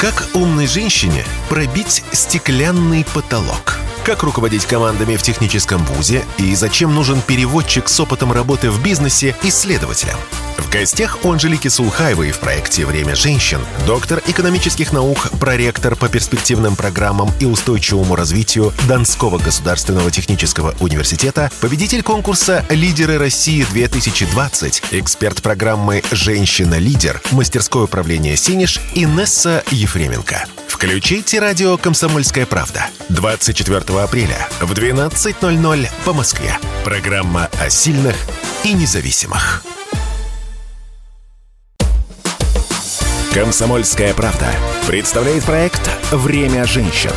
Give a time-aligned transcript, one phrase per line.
[0.00, 3.79] Как умной женщине пробить стеклянный потолок?
[4.04, 9.36] Как руководить командами в техническом вузе и зачем нужен переводчик с опытом работы в бизнесе
[9.42, 10.16] исследователям?
[10.56, 16.76] В гостях у Анжелики Сулхаевой в проекте «Время женщин» доктор экономических наук, проректор по перспективным
[16.76, 27.20] программам и устойчивому развитию Донского государственного технического университета, победитель конкурса «Лидеры России-2020», эксперт программы «Женщина-лидер»,
[27.32, 30.46] мастерское управление «Синиш» Инесса Ефременко.
[30.80, 36.56] Включите радио «Комсомольская правда» 24 апреля в 12.00 по Москве.
[36.84, 38.16] Программа о сильных
[38.64, 39.62] и независимых.
[43.34, 44.46] «Комсомольская правда»
[44.88, 47.12] представляет проект «Время женщин».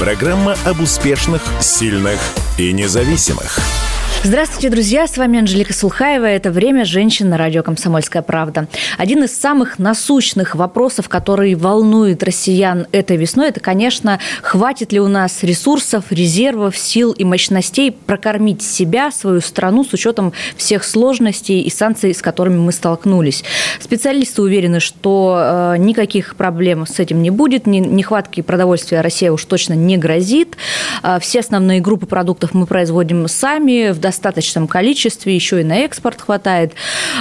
[0.00, 2.18] Программа об успешных, сильных
[2.58, 3.56] и независимых–
[4.22, 5.06] Здравствуйте, друзья!
[5.06, 6.26] С вами Анжелика Сулхаева.
[6.26, 8.68] Это «Время женщин» на радио «Комсомольская правда».
[8.98, 15.08] Один из самых насущных вопросов, который волнует россиян этой весной, это, конечно, хватит ли у
[15.08, 21.70] нас ресурсов, резервов, сил и мощностей прокормить себя, свою страну с учетом всех сложностей и
[21.70, 23.42] санкций, с которыми мы столкнулись.
[23.80, 29.72] Специалисты уверены, что э, никаких проблем с этим не будет, нехватки продовольствия Россия уж точно
[29.72, 30.58] не грозит.
[31.02, 36.20] Э, все основные группы продуктов мы производим сами в достаточном количестве, еще и на экспорт
[36.20, 36.72] хватает.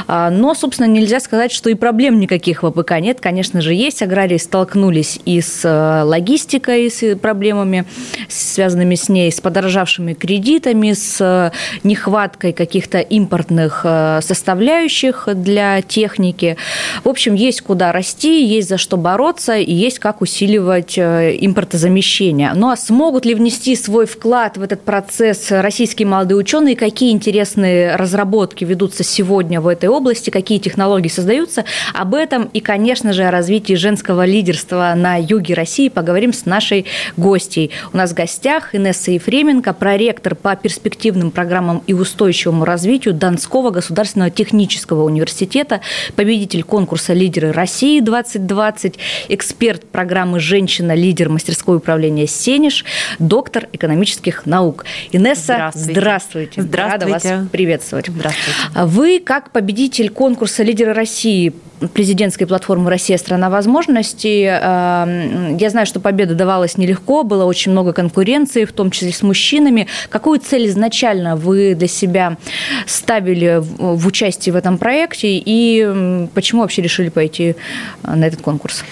[0.07, 3.19] А, но, собственно, нельзя сказать, что и проблем никаких в АПК нет.
[3.21, 4.01] Конечно же, есть.
[4.01, 7.85] Аграрии столкнулись и с э, логистикой, и с проблемами,
[8.27, 11.51] связанными с ней, с подорожавшими кредитами, с э,
[11.83, 16.57] нехваткой каких-то импортных э, составляющих для техники.
[17.03, 22.51] В общем, есть куда расти, есть за что бороться, и есть как усиливать импортозамещение.
[22.55, 27.97] Ну а смогут ли внести свой вклад в этот процесс российские молодые ученые, какие интересные
[27.97, 31.65] разработки ведутся сегодня в этой области, какие технологии создаются.
[31.93, 36.85] Об этом и, конечно же, о развитии женского лидерства на юге России поговорим с нашей
[37.17, 37.71] гостьей.
[37.91, 44.31] У нас в гостях Инесса Ефременко, проректор по перспективным программам и устойчивому развитию Донского государственного
[44.31, 45.81] технического университета,
[46.15, 48.95] победитель конкурса «Лидеры России-2020»,
[49.27, 52.85] эксперт программы «Женщина-лидер мастерского управления «Сенеж»,
[53.19, 54.85] доктор экономических наук.
[55.11, 56.61] Инесса, здравствуйте.
[56.61, 56.68] здравствуйте.
[56.69, 57.29] Здравствуйте.
[57.29, 58.07] Рада вас приветствовать.
[58.07, 58.59] Здравствуйте.
[58.75, 61.53] А вы, как победитель конкурса «Лидеры России»,
[61.93, 64.43] президентской платформы «Россия– страна возможностей».
[64.43, 69.23] Эм, я знаю, что победа давалась нелегко, было очень много конкуренции, в том числе с
[69.23, 69.87] мужчинами.
[70.09, 72.37] Какую цель изначально вы для себя
[72.85, 77.55] ставили в участии в этом проекте и почему вообще решили пойти
[78.03, 78.83] э, на этот конкурс?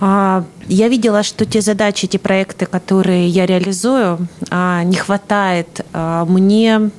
[0.00, 6.90] А, я видела, что те задачи, те проекты, которые я реализую, а, не хватает мне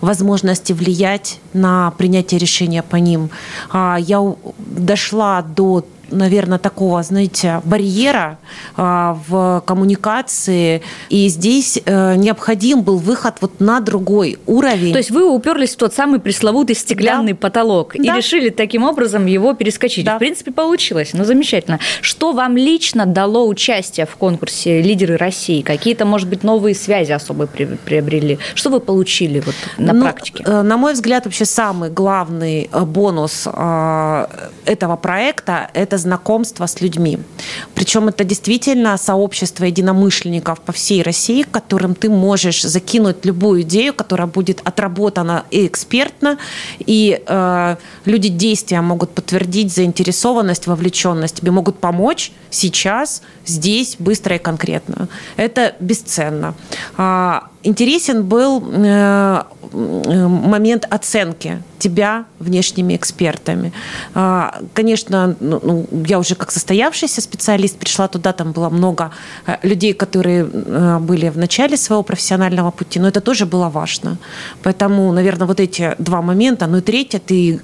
[0.00, 3.30] возможности влиять на принятие решения по ним.
[3.72, 8.38] Я дошла до наверное, такого, знаете, барьера
[8.76, 10.82] а, в коммуникации.
[11.08, 14.92] И здесь э, необходим был выход вот на другой уровень.
[14.92, 17.38] То есть вы уперлись в тот самый пресловутый стеклянный да.
[17.38, 18.02] потолок да.
[18.02, 20.04] и решили таким образом его перескочить.
[20.04, 20.16] Да.
[20.16, 21.10] В принципе, получилось.
[21.12, 21.78] Ну, замечательно.
[22.00, 25.62] Что вам лично дало участие в конкурсе «Лидеры России»?
[25.62, 28.38] Какие-то, может быть, новые связи особо приобрели?
[28.54, 30.44] Что вы получили вот на ну, практике?
[30.46, 33.46] Э, на мой взгляд, вообще самый главный э, бонус
[34.64, 37.18] этого проекта– это знакомства с людьми.
[37.74, 44.26] Причем это действительно сообщество единомышленников по всей России, которым ты можешь закинуть любую идею, которая
[44.26, 46.38] будет отработана и экспертно,
[46.80, 54.38] и э, люди действия могут подтвердить заинтересованность, вовлеченность, тебе могут помочь сейчас, здесь, быстро и
[54.38, 55.08] конкретно.
[55.36, 56.54] Это бесценно.
[57.62, 63.72] Интересен был э, момент оценки тебя внешними экспертами.
[64.14, 69.10] А, конечно, ну, ну, я уже как состоявшийся специалист пришла туда, там было много
[69.46, 74.16] э, людей, которые э, были в начале своего профессионального пути, но это тоже было важно.
[74.62, 76.66] Поэтому, наверное, вот эти два момента.
[76.66, 77.60] Ну и третье, ты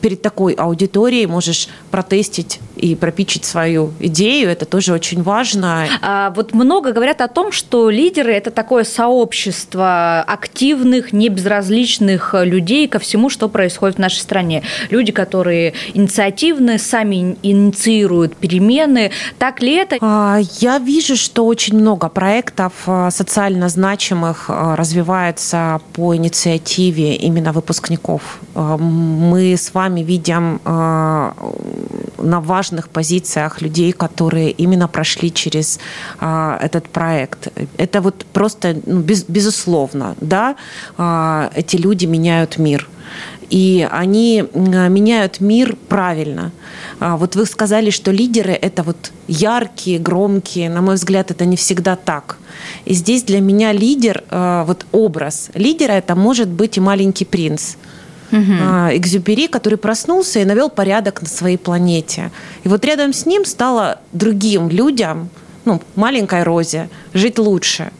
[0.00, 5.86] перед такой аудиторией можешь протестить и пропичить свою идею, это тоже очень важно.
[6.02, 9.03] А, вот много говорят о том, что лидеры– это такое сообщество
[10.22, 14.62] активных, небезразличных людей ко всему, что происходит в нашей стране.
[14.90, 19.10] Люди, которые инициативны, сами инициируют перемены.
[19.38, 19.98] Так ли это?
[20.00, 27.52] А, я вижу, что очень много проектов а, социально значимых а, развивается по инициативе именно
[27.52, 28.40] выпускников.
[28.54, 35.78] Мы с вами видим на важных позициях людей, которые именно прошли через
[36.20, 37.48] этот проект.
[37.76, 40.56] Это вот просто ну, без, безусловно, да,
[40.96, 42.88] а, эти люди меняют мир.
[43.50, 46.50] и они меняют мир правильно.
[47.00, 50.70] А, вот вы сказали, что лидеры– это вот яркие, громкие.
[50.70, 52.38] На мой взгляд, это не всегда так.
[52.86, 57.76] И здесь для меня лидер, а, вот образ лидера– это может быть и маленький принц–
[58.32, 58.52] угу.
[58.92, 62.30] Экзюпери, который проснулся и навел порядок на своей планете.
[62.64, 65.28] И вот рядом с ним стало другим людям,
[65.64, 67.90] ну, маленькой Розе, жить лучше.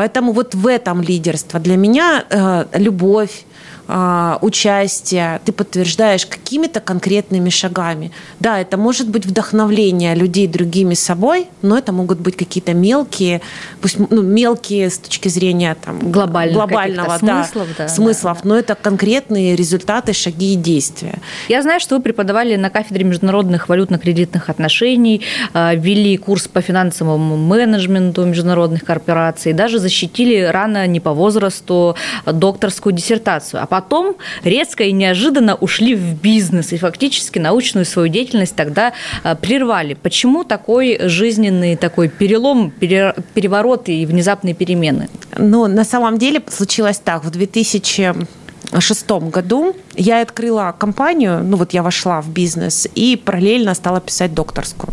[0.00, 1.60] Поэтому вот в этом лидерство.
[1.60, 3.44] Для меня э, любовь,
[3.92, 8.12] а, участие, ты подтверждаешь какими-то конкретными шагами.
[8.38, 13.40] Да, это может быть вдохновление людей другими собой, но это могут быть какие-то мелкие,
[13.80, 18.48] пусть ну, мелкие с точки зрения там, Глобально, глобального да, смыслов, да, смыслов да, да.
[18.48, 21.18] но это конкретные результаты, шаги и действия.
[21.48, 25.22] Я знаю, что вы преподавали на кафедре международных валютно-кредитных отношений,
[25.52, 32.92] а, вели курс по финансовому менеджменту международных корпораций, даже защитили рано, не по возрасту, докторскую
[32.92, 33.60] диссертацию.
[33.60, 38.92] А потом резко и неожиданно ушли в бизнес и фактически научную свою деятельность тогда
[39.22, 39.94] а, прервали.
[39.94, 45.08] Почему такой жизненный такой перелом, переворот и внезапные перемены?
[45.38, 47.24] Ну, на самом деле случилось так.
[47.24, 54.00] В 2006 году я открыла компанию, ну вот я вошла в бизнес и параллельно стала
[54.00, 54.92] писать докторскую.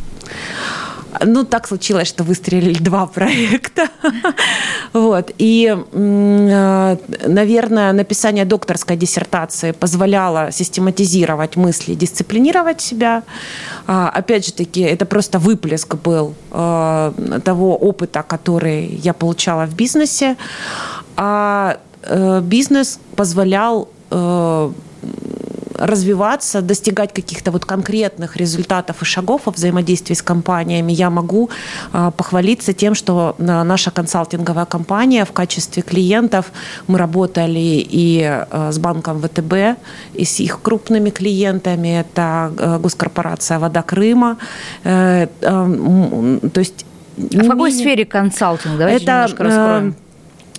[1.25, 3.87] Ну, так случилось, что выстрелили два проекта.
[4.93, 5.31] вот.
[5.37, 6.97] И, э,
[7.27, 13.23] наверное, написание докторской диссертации позволяло систематизировать мысли, дисциплинировать себя.
[13.87, 19.75] А, опять же таки, это просто выплеск был э, того опыта, который я получала в
[19.75, 20.35] бизнесе.
[21.15, 23.89] А э, бизнес позволял
[25.77, 31.50] развиваться, достигать каких-то вот конкретных результатов и шагов во взаимодействии с компаниями, я могу
[31.94, 36.51] а, похвалиться тем, что наша консалтинговая компания в качестве клиентов
[36.88, 39.79] мы работали и а, с банком ВТБ,
[40.13, 44.38] и с их крупными клиентами, это а, госкорпорация «Вода Крыма»,
[44.83, 46.85] э, то есть
[47.18, 48.77] а в какой сфере консалтинг?
[48.77, 49.89] Давайте это, немножко раскроем.
[49.89, 50.06] Э,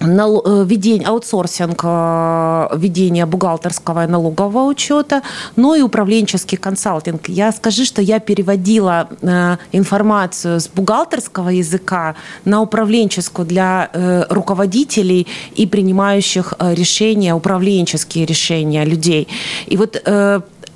[0.01, 5.23] ведение, аутсорсинг э, ведения бухгалтерского и налогового учета,
[5.57, 7.29] но и управленческий консалтинг.
[7.29, 12.15] Я скажу, что я переводила э, информацию с бухгалтерского языка
[12.45, 13.91] на управленческую для
[14.31, 19.29] руководителей и принимающих решения, управленческие решения людей.
[19.67, 20.03] И вот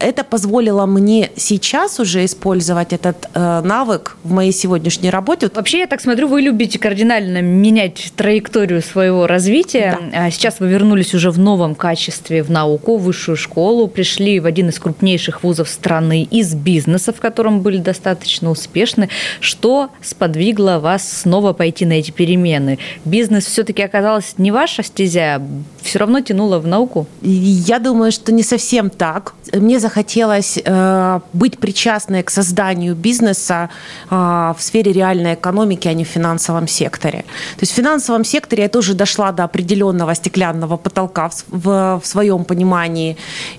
[0.03, 5.51] это позволило мне сейчас уже использовать этот э, навык в моей сегодняшней работе.
[5.55, 9.99] Вообще, я так смотрю, вы любите кардинально менять траекторию своего развития.
[10.13, 10.27] Да.
[10.27, 14.47] А сейчас вы вернулись уже в новом качестве в науку, в высшую школу, пришли в
[14.47, 19.09] один из крупнейших вузов страны из бизнеса, в котором были достаточно успешны.
[19.41, 22.79] Что сподвигло вас снова пойти на эти перемены?
[23.05, 25.41] Бизнес все-таки оказалось не ваша стезя,
[25.83, 27.07] все равно тянуло в науку?
[27.23, 29.35] Я думаю, что не совсем так.
[29.53, 33.69] Мне захотелось захотелось э, быть причастной к созданию бизнеса
[34.11, 37.19] э, в сфере реальной экономики, а не в финансовом секторе.
[37.57, 42.07] То есть в финансовом секторе я тоже дошла до определенного стеклянного потолка в, в, в
[42.07, 43.17] своем понимании.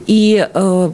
[0.07, 0.91] И э,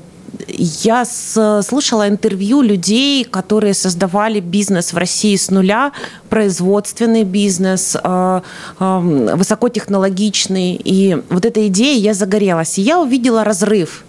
[0.84, 5.92] я слушала интервью людей, которые создавали бизнес в России с нуля,
[6.30, 8.42] производственный бизнес, э,
[8.80, 10.82] э, высокотехнологичный.
[10.84, 12.80] И вот эта идея, я загорелась.
[12.80, 14.04] И я увидела разрыв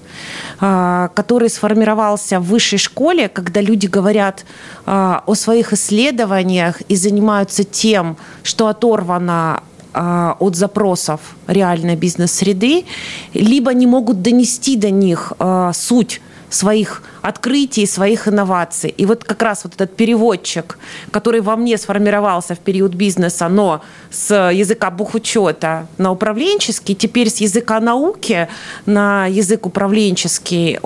[0.61, 4.45] который сформировался в высшей школе, когда люди говорят
[4.85, 9.63] а, о своих исследованиях и занимаются тем, что оторвано
[9.95, 12.85] а, от запросов реальной бизнес-среды,
[13.33, 15.33] либо не могут донести до них
[15.73, 16.21] суть
[16.51, 18.91] своих открытий, своих инноваций.
[18.91, 20.79] И вот как раз вот этот переводчик,
[21.11, 27.37] который во мне сформировался в период бизнеса, но с языка бухучета на управленческий, теперь с
[27.37, 28.49] языка науки
[28.87, 30.79] на язык управленческий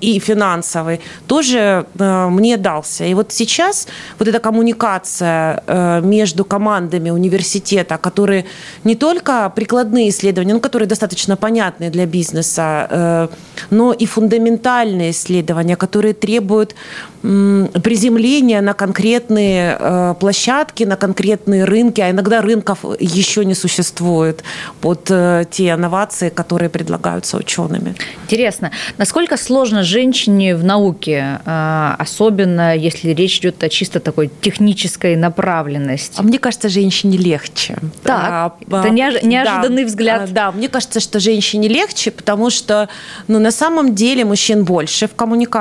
[0.00, 3.04] и финансовый, тоже э, мне дался.
[3.04, 8.44] И вот сейчас вот эта коммуникация э, между командами университета, которые
[8.84, 13.28] не только прикладные исследования, но которые достаточно понятные для бизнеса, э,
[13.70, 16.74] но и фундаментальные исследования, которые требуют
[17.22, 24.44] приземления на конкретные э, площадки, на конкретные рынки, а иногда рынков еще не существует
[24.80, 27.96] под э, те инновации, которые предлагаются учеными.
[28.24, 35.16] Интересно, насколько сложно женщине в науке, э, особенно если речь идет о чисто такой технической
[35.16, 36.14] направленности?
[36.18, 37.78] А мне кажется, женщине легче.
[38.04, 40.32] Так, а, это неожиданный да, взгляд.
[40.32, 42.88] Да, мне кажется, что женщине легче, потому что
[43.26, 45.14] ну, на самом деле мужчин больше в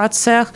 [0.07, 0.53] коммуникациях.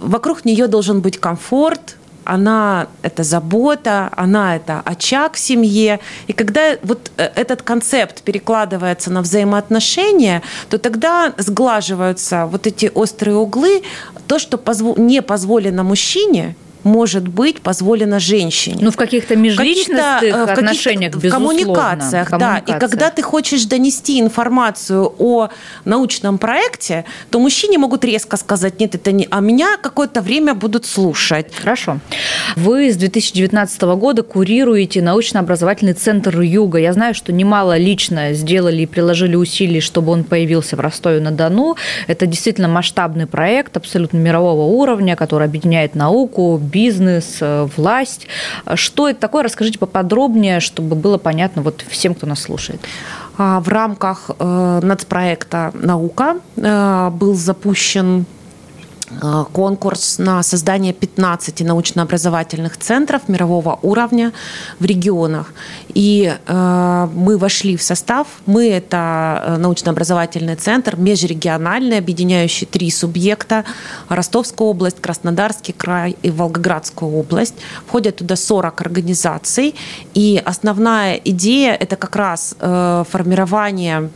[0.00, 5.98] Вокруг нее должен быть комфорт, она– это забота, она– это очаг в семье.
[6.26, 13.36] И когда вот э, этот концепт перекладывается на взаимоотношения, то тогда сглаживаются вот эти острые
[13.36, 13.82] углы,
[14.26, 14.60] то, что
[14.98, 18.78] не позволено мужчине– может быть позволено женщине.
[18.80, 22.58] Ну, в каких-то межличностных каких э, отношениях, в, каких в коммуникациях, да.
[22.58, 25.48] И когда ты хочешь донести информацию о
[25.84, 29.26] научном проекте, то мужчине могут резко сказать, нет, это не...
[29.30, 31.54] А меня какое-то время будут слушать.
[31.54, 31.98] Хорошо.
[32.56, 36.78] Вы с 2019 года курируете научно-образовательный центр «Юга».
[36.78, 41.76] Я знаю, что немало лично сделали и приложили усилий, чтобы он появился в Ростове-на-Дону.
[42.06, 48.26] Это действительно масштабный проект абсолютно мирового уровня, который объединяет науку, бизнес, э, власть.
[48.74, 49.42] Что это такое?
[49.42, 52.80] Расскажите поподробнее, чтобы было понятно вот всем, кто нас слушает.
[53.36, 58.26] А, в рамках э, нацпроекта «Наука» э, был запущен
[59.52, 64.32] конкурс на создание 15 научно-образовательных центров мирового уровня
[64.78, 65.52] в регионах.
[65.94, 68.26] И э, мы вошли в состав.
[68.46, 73.64] Мы– это э, научно-образовательный центр, межрегиональный, объединяющий три субъекта–
[74.08, 77.54] Ростовскую область, Краснодарский край и Волгоградскую область.
[77.86, 79.74] Входят туда 40 организаций.
[80.14, 84.10] И основная идея– это как раз э, формирование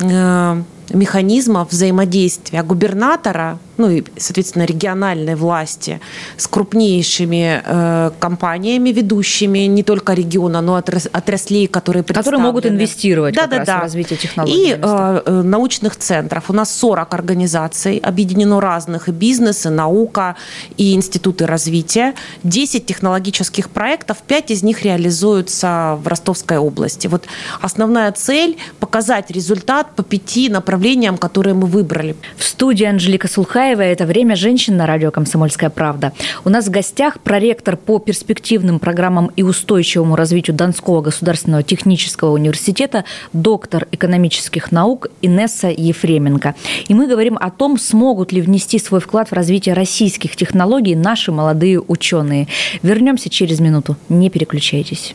[0.00, 6.00] э, механизмов взаимодействия губернатора ну и, соответственно, региональной власти
[6.36, 13.34] с крупнейшими э, компаниями, ведущими не только региона, но отрас, отраслей, которые Которые могут инвестировать
[13.34, 13.78] да, да, да.
[13.78, 14.70] в развитие технологий.
[14.70, 16.50] И э, э, научных центров.
[16.50, 20.36] У нас 40 организаций, объединено разных и бизнес, и наука,
[20.76, 22.14] и институты развития.
[22.42, 27.06] 10 технологических проектов, 5 из них реализуются в Ростовской области.
[27.06, 27.24] Вот
[27.60, 32.16] основная цель– показать результат по пяти направлениям, которые мы выбрали.
[32.36, 33.82] В студии Анжелика Сулхай Исаева.
[33.82, 36.12] Это «Время женщин» на радио «Комсомольская правда».
[36.44, 43.04] У нас в гостях проректор по перспективным программам и устойчивому развитию Донского государственного технического университета,
[43.32, 46.54] доктор экономических наук Инесса Ефременко.
[46.88, 51.30] И мы говорим о том, смогут ли внести свой вклад в развитие российских технологий наши
[51.30, 52.48] молодые ученые.
[52.82, 53.96] Вернемся через минуту.
[54.08, 55.14] Не переключайтесь.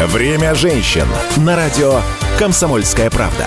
[0.00, 1.06] Время женщин
[1.38, 2.00] на радио
[2.38, 3.46] «Комсомольская правда».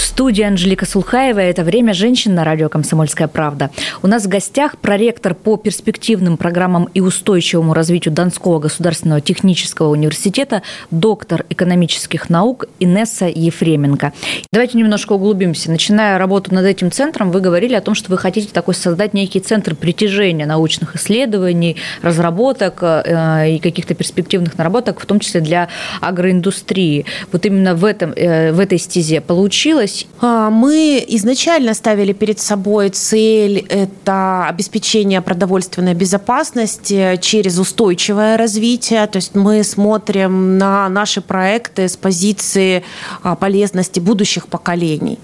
[0.00, 1.40] студии Анжелика Сулхаева.
[1.40, 3.70] Это «Время женщин» на радио «Комсомольская правда».
[4.02, 10.62] У нас в гостях проректор по перспективным программам и устойчивому развитию Донского государственного технического университета,
[10.90, 14.12] доктор экономических наук Инесса Ефременко.
[14.52, 15.70] Давайте немножко углубимся.
[15.70, 19.40] Начиная работу над этим центром, вы говорили о том, что вы хотите такой создать некий
[19.40, 25.68] центр притяжения научных исследований, разработок э, и каких-то перспективных наработок, в том числе для
[26.00, 27.04] агроиндустрии.
[27.32, 29.85] Вот именно в, этом, э, в этой стезе получилось
[30.20, 39.06] а, мы изначально ставили перед собой цель– это обеспечение продовольственной безопасности через устойчивое развитие.
[39.06, 42.84] То есть мы смотрим на наши проекты с позиции
[43.22, 45.18] а, полезности будущих поколений.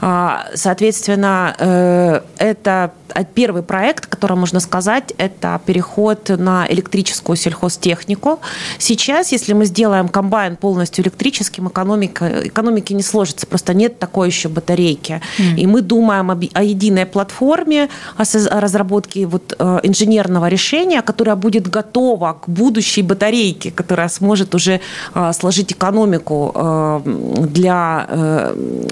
[0.00, 2.92] А, соответственно, э, это
[3.34, 8.40] первый проект, который можно сказать, это переход на электрическую сельхозтехнику.
[8.78, 14.48] Сейчас, если мы сделаем комбайн полностью электрическим, экономика, экономики не сложится, просто нет такой еще
[14.48, 15.20] батарейки.
[15.38, 15.56] Mm.
[15.56, 21.36] И мы думаем о, о единой платформе, о, о разработке вот, э, инженерного решения, которое
[21.36, 24.80] будет готово к будущей батарейке, которая сможет уже
[25.14, 27.00] э, сложить экономику э,
[27.48, 28.08] для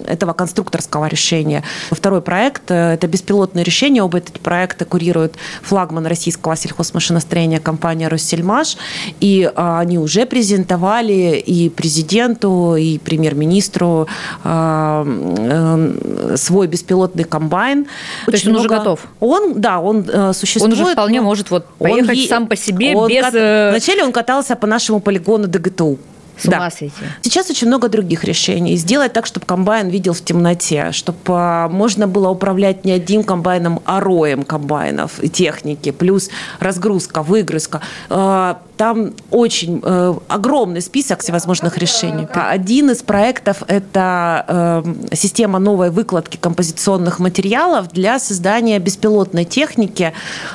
[0.07, 1.63] этого конструкторского решения.
[1.91, 8.77] Второй проект– это беспилотное решение Оба эти проекты курирует флагман российского сельхозмашиностроения компания «Россельмаш».
[9.21, 14.07] И а, они уже презентовали и президенту, и премьер-министру
[14.45, 15.07] а,
[16.37, 17.87] свой беспилотный комбайн.
[18.27, 18.67] То есть он много...
[18.67, 19.01] уже готов?
[19.21, 20.75] Он, да, он э, существует.
[20.75, 23.25] Он уже вполне может вот поехать он, сам по себе он без...
[23.25, 23.35] Кат...
[23.35, 25.99] Э, Вначале он катался по нашему полигону ДГТУ.
[26.37, 26.71] С ума да.
[26.71, 26.95] сойти.
[27.23, 28.77] Сейчас очень много других решений.
[28.77, 33.81] Сделать так, чтобы комбайн видел в темноте, чтобы а, можно было управлять не одним комбайном,
[33.85, 37.81] а роем комбайнов и техники, плюс разгрузка, выгрузка.
[38.09, 42.27] А, там очень э, огромный список всевозможных решений.
[42.33, 50.13] Один из проектов– это э, система новой выкладки композиционных материалов для создания беспилотной техники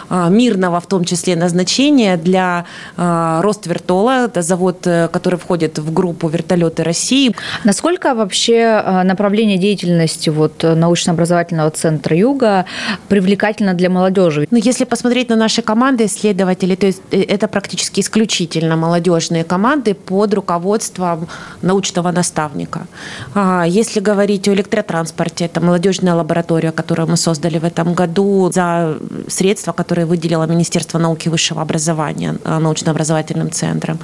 [0.10, 2.65] э, мирного, в том числе, назначения для
[2.98, 4.25] Роствертола.
[4.25, 4.79] Это завод,
[5.12, 7.36] который входит входит в группу «Вертолеты России».
[7.66, 12.66] Насколько вообще направление деятельности вот научно-образовательного центра «Юга»
[13.08, 14.48] привлекательно для молодежи?
[14.52, 20.34] Ну, если посмотреть на наши команды исследователей, то есть это практически исключительно молодежные команды под
[20.34, 21.28] руководством
[21.62, 22.88] научного наставника.
[23.36, 28.98] А, если говорить о электротранспорте, это молодежная лаборатория, которую мы создали в этом году за
[29.28, 34.00] средства, которые выделило Министерство науки и высшего образования научно-образовательным центром.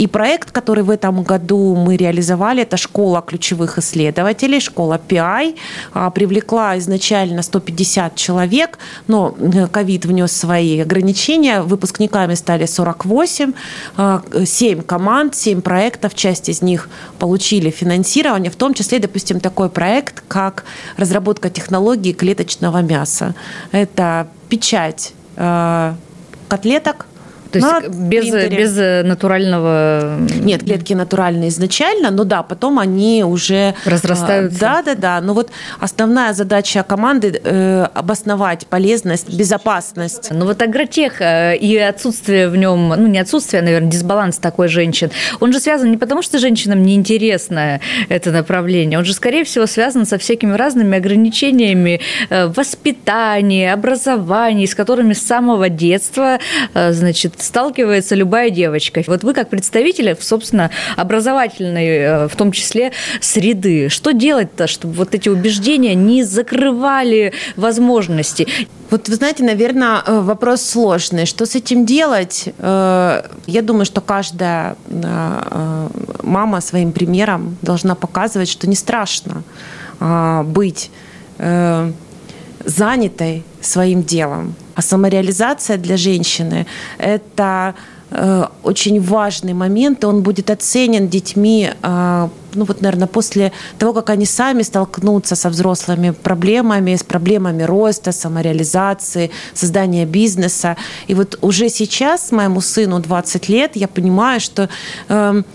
[0.00, 5.54] И проект, который в этом году мы реализовали, это школа ключевых исследователей, школа PI,
[5.92, 13.52] а, привлекла изначально 150 человек, но э, ковид внес свои ограничения, выпускниками стали 48,
[14.44, 16.88] 7 команд, 7 проектов, часть из них
[17.18, 20.64] получили финансирование, в том числе, допустим, такой проект, как
[20.96, 23.34] разработка технологии клеточного мяса.
[23.72, 25.94] Это печать э,
[26.48, 27.06] котлеток
[27.50, 30.18] то есть без, без натурального...
[30.40, 33.74] Нет, клетки натуральные изначально, но да, потом они уже...
[33.84, 34.60] А, Разрастаются.
[34.60, 35.20] Да, да, да.
[35.20, 35.50] Но вот
[35.80, 40.28] основная задача команды э, обосновать полезность, безопасность.
[40.30, 45.10] Ну вот агротех э, и отсутствие в нем, ну не отсутствие, наверное, дисбаланс такой женщин,
[45.40, 50.06] он же связан не потому, что женщинам неинтересно это направление, он же, скорее всего, связан
[50.06, 52.00] со всякими разными ограничениями
[52.30, 56.38] э, воспитания, образования, с которыми с самого детства,
[56.74, 59.02] э, значит, сталкивается любая девочка.
[59.06, 65.14] Вот вы как представители, собственно, образовательной, э, в том числе, среды, что делать-то, чтобы вот
[65.14, 68.46] эти убеждения не закрывали возможности?
[68.90, 71.26] Вот вы знаете, наверное, э, вопрос сложный.
[71.26, 72.48] Что с этим делать?
[72.58, 74.76] Э, я думаю, что каждая
[76.22, 79.42] мама своим примером должна показывать, что не страшно
[80.44, 80.90] быть
[82.64, 84.54] занятой своим делом.
[84.76, 86.66] А самореализация для женщины–
[86.98, 87.74] это
[88.10, 93.94] э, очень важный момент, и он будет оценен детьми, э, ну вот, наверное, после того,
[93.94, 100.76] как они сами столкнутся со взрослыми проблемами, с проблемами роста, самореализации, создания бизнеса.
[101.06, 104.68] И вот уже сейчас моему сыну 20 лет, я понимаю, что
[105.08, 105.46] эм,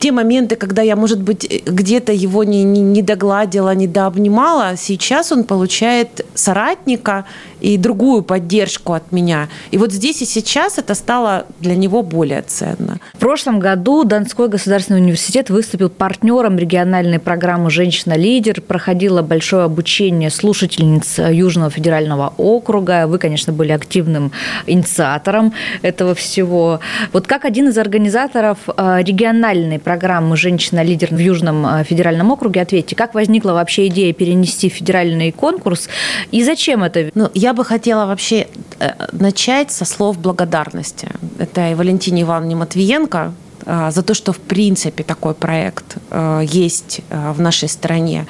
[0.00, 5.30] те моменты, когда я, может быть, где-то его не, не, не догладила, не дообнимала, сейчас
[5.30, 7.26] он получает соратника
[7.60, 9.50] и другую поддержку от меня.
[9.70, 12.98] И вот здесь и сейчас это стало для него более ценно.
[13.12, 18.62] В прошлом году Донской государственный университет выступил партнером региональной программы «Женщина-лидер».
[18.62, 23.06] Проходило большое обучение слушательниц Южного федерального округа.
[23.06, 24.32] Вы, конечно, были активным
[24.66, 26.80] инициатором этого всего.
[27.12, 32.60] Вот как один из организаторов э, региональной программы программы «Женщина-лидер» в Южном э, федеральном округе.
[32.60, 35.88] Ответьте, как возникла вообще идея перенести федеральный конкурс
[36.30, 37.10] и зачем это?
[37.16, 38.46] Ну, я бы хотела вообще
[38.78, 41.08] э, начать со слов благодарности.
[41.40, 43.32] Это и Валентине Ивановне Матвиенко,
[43.66, 45.96] э, за то, что в принципе такой проект
[46.42, 48.26] есть в нашей стране.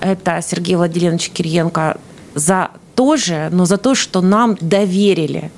[0.00, 1.96] Это Сергей Владимирович Кириенко
[2.36, 5.50] за то же, но за то, что нам доверили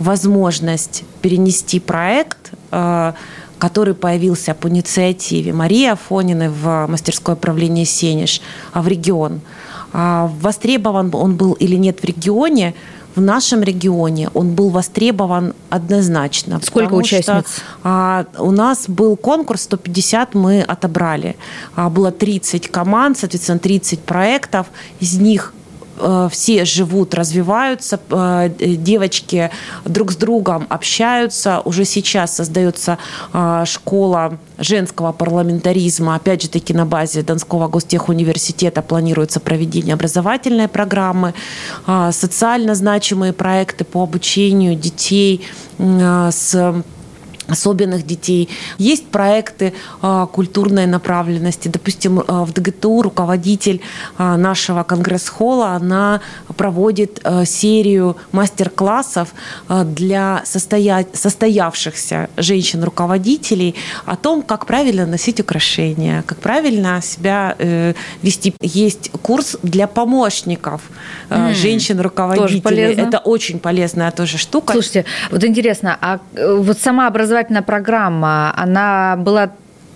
[0.00, 2.50] возможность перенести проект
[3.60, 8.40] который появился по инициативе Марии Афониной в мастерское правление «Сенеж»
[8.74, 9.40] в регион.
[9.92, 12.74] А востребован он был или нет в регионе,
[13.14, 16.60] в нашем регионе он был востребован однозначно.
[16.62, 17.26] Сколько участниц?
[17.26, 21.36] Что, а, у нас был конкурс, 150 мы отобрали.
[21.74, 24.68] А, было 30 команд, соответственно, 30 проектов.
[25.00, 25.52] Из них
[26.30, 29.50] все живут, развиваются, э, девочки
[29.84, 31.60] друг с другом общаются.
[31.64, 32.98] Уже сейчас создается
[33.32, 36.14] э, школа женского парламентаризма.
[36.14, 41.34] Опять же таки на базе Донского гостехуниверситета планируется проведение образовательной программы,
[42.10, 45.46] социально значимые проекты по обучению детей
[45.78, 46.82] с
[47.50, 48.48] особенных детей.
[48.78, 51.68] Есть проекты э, культурной направленности.
[51.68, 53.80] Допустим, э, в ДГТУ руководитель
[54.18, 56.20] э, нашего конгресс-холла, она
[56.56, 59.34] проводит серию мастер-классов
[59.68, 61.06] для состоя...
[61.12, 63.74] состоявшихся женщин-руководителей
[64.06, 68.54] о том, как правильно носить украшения, как правильно себя э, вести.
[68.60, 70.82] Есть курс для помощников
[71.28, 72.94] mm, женщин-руководителей.
[72.94, 74.72] Это очень полезная тоже штука.
[74.72, 79.50] Слушайте, вот интересно, а э, вот сама образовательная образовательная программа, она была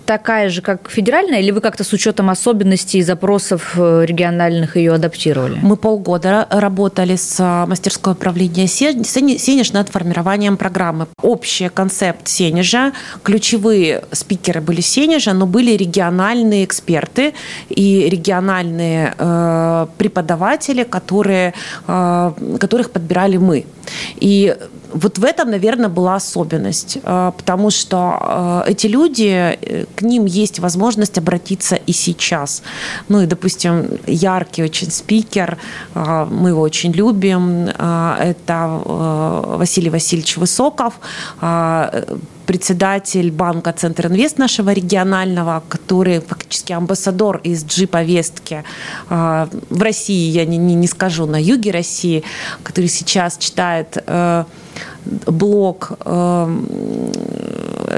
[0.05, 4.95] такая же, как федеральная, или вы как-то с учетом особенностей и запросов э, региональных ее
[4.95, 5.59] адаптировали?
[5.63, 11.07] Мы полгода работали с а, мастерской управления Сенеж над формированием программы.
[11.23, 17.35] Общий концепт Сенежа, ключевые спикеры были Сенежа, но были региональные эксперты
[17.69, 21.55] и региональные э, преподаватели, которые,
[21.87, 23.65] э, которых подбирали мы.
[24.21, 24.55] И
[24.95, 29.59] вот в этом, наверное, была особенность, э, потому что э, эти люди,
[29.95, 32.63] к ним есть возможность обратиться и сейчас.
[33.09, 35.59] Ну и, допустим, яркий очень спикер,
[35.95, 38.83] мы его очень любим, это
[39.59, 40.95] Василий Васильевич Высоков,
[42.47, 48.65] председатель банка Центр Инвест нашего регионального, который фактически амбассадор из G-повестки
[49.09, 52.23] в России, я не, не, не скажу, на юге России,
[52.63, 53.99] который сейчас читает
[55.27, 56.59] блок э,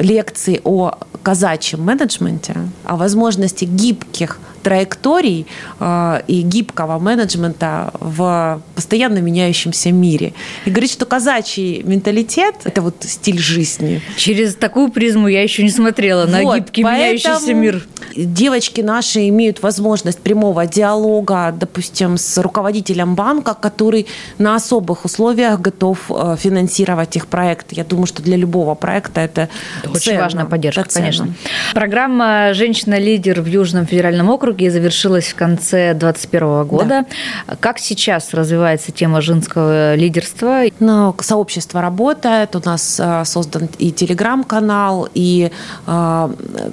[0.01, 5.47] лекций о казачьем менеджменте, о возможности гибких траекторий
[5.79, 10.33] э, и гибкого менеджмента в постоянно меняющемся мире.
[10.65, 14.03] И говорит, что казачий менталитет– это вот стиль жизни.
[14.17, 17.87] Через такую призму я еще не смотрела на вот, гибкий меняющийся мир.
[18.17, 26.11] Девочки наши имеют возможность прямого диалога, допустим, с руководителем банка, который на особых условиях готов
[26.11, 27.73] э, финансировать их проект.
[27.73, 29.49] Я думаю, что для любого проекта это,
[29.83, 31.33] это очень ценно, важная поддержка, конечно.
[31.73, 37.05] Программа «Женщина-лидер» в Южном федеральном округе Петербурге завершилась в конце 2021 года.
[37.47, 37.57] Да.
[37.61, 40.63] Как сейчас развивается тема женского лидерства?
[40.81, 45.51] Ну, сообщество работает, у нас э, создан и телеграм-канал, и
[45.87, 46.29] э,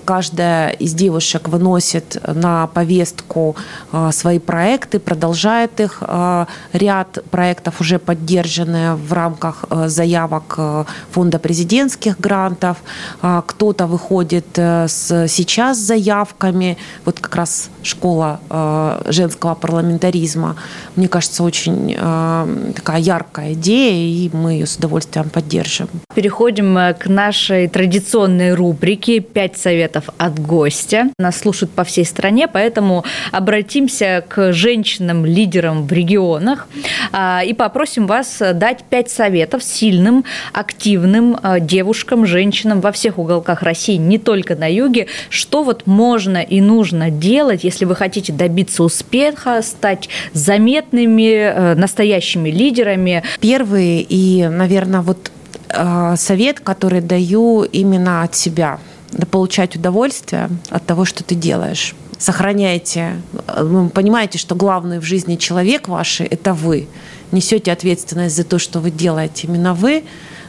[0.05, 3.55] каждая из девушек выносит на повестку
[3.91, 6.03] э, свои проекты, продолжает их.
[6.73, 10.59] Ряд проектов уже поддержаны в рамках заявок
[11.11, 12.77] фонда президентских грантов.
[13.21, 16.77] Кто-то выходит с, сейчас с заявками.
[17.05, 20.55] Вот как раз школа э, женского парламентаризма,
[20.95, 25.87] мне кажется, очень э, такая яркая идея, и мы ее с удовольствием поддержим.
[26.15, 31.09] Переходим э, к нашей традиционной рубрике «Пять советов от гостя».
[31.17, 36.67] Нас слушают по всей стране, поэтому обратимся к женщинам-лидерам в регионах
[37.11, 43.61] э, и попросим вас дать пять советов сильным, активным э, девушкам, женщинам во всех уголках
[43.63, 48.83] России, не только на юге, что вот можно и нужно делать, если вы хотите добиться
[48.83, 53.23] успеха, стать заметными, э, настоящими лидерами?
[53.39, 55.31] Первый и, наверное, вот
[55.69, 58.79] э, совет, который даю именно от себя.
[59.11, 61.95] Да получать удовольствие от того, что ты делаешь.
[62.17, 63.21] Сохраняйте,
[63.57, 66.87] вы понимаете, что главный в жизни человек ваш– это вы.
[67.31, 70.03] Несете ответственность за то, что вы делаете именно вы,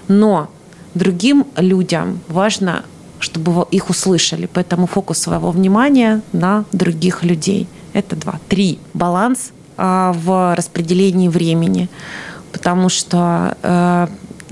[0.09, 0.49] но
[0.95, 2.85] другим людям важно
[3.25, 4.49] чтобы их услышали.
[4.53, 7.67] Поэтому фокус своего внимания на других людей.
[7.95, 8.39] Это два.
[8.49, 8.79] Три.
[8.95, 11.89] Баланс а, в распределении времени.
[12.53, 14.07] Потому что э,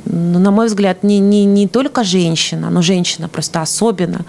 [0.04, 4.24] ну, на мой взгляд, не, не, не только женщина, но женщина просто особенно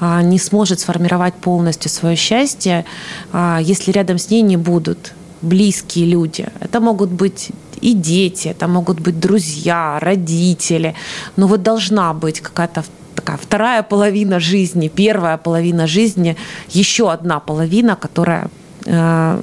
[0.00, 2.84] а, не сможет сформировать полностью свое счастье,
[3.32, 6.48] а, если рядом с ней не будут близкие люди.
[6.60, 10.94] Это могут быть и дети, это могут быть друзья, родители.
[11.36, 12.84] Но вот должна быть какая-то
[13.28, 16.36] такая вторая половина жизни, первая половина жизни,
[16.70, 18.48] еще одна половина, которая
[18.86, 19.42] э,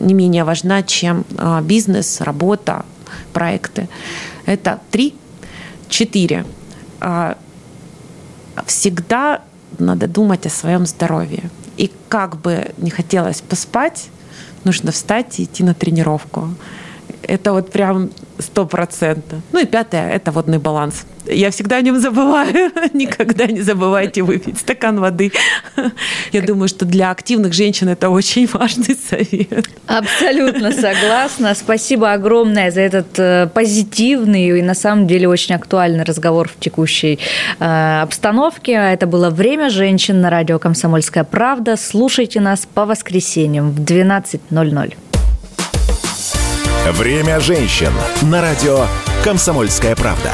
[0.00, 2.84] не менее важна, чем э, бизнес, работа,
[3.32, 3.88] проекты.
[4.46, 5.14] Это три.
[5.88, 6.44] Четыре.
[7.00, 7.34] Э,
[8.66, 9.40] всегда
[9.78, 11.50] надо думать о своем здоровье.
[11.76, 14.08] И как бы не хотелось поспать,
[14.64, 16.48] нужно встать и идти на тренировку.
[17.22, 19.40] Это вот прям сто процентов.
[19.52, 21.06] Ну и пятое– это водный баланс.
[21.26, 22.70] Я всегда о нем забываю.
[22.92, 25.32] Никогда не забывайте выпить стакан воды.
[26.32, 29.66] Я думаю, что для активных женщин это очень важный совет.
[29.86, 31.54] Абсолютно согласна.
[31.54, 37.18] Спасибо огромное за этот э, позитивный и на самом деле очень актуальный разговор в текущей
[37.58, 38.72] э, обстановке.
[38.72, 41.76] Это было «Время женщин» на радио «Комсомольская правда».
[41.76, 44.94] Слушайте нас по воскресеньям в 12.00.
[46.92, 47.92] «Время женщин»
[48.22, 48.86] на радио
[49.24, 50.32] «Комсомольская правда».